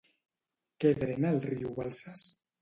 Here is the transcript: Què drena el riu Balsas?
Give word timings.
Què 0.83 0.93
drena 1.03 1.29
el 1.35 1.39
riu 1.45 1.75
Balsas? 1.77 2.27